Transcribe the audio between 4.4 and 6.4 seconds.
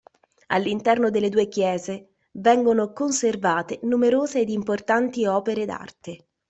importanti opere d'arte.